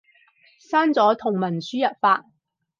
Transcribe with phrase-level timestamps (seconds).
[0.59, 2.25] 刪咗同文輸入法